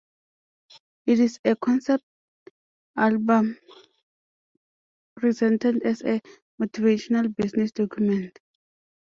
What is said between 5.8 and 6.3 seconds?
as a